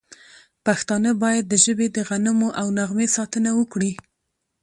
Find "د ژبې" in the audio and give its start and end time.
1.47-1.87